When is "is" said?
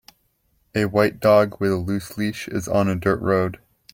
2.47-2.67